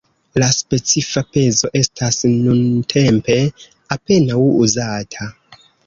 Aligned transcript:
La 0.43 0.45
specifa 0.53 1.23
pezo 1.37 1.71
estas 1.81 2.19
nuntempe 2.39 3.39
apenaŭ 4.01 4.45
uzata. 4.67 5.35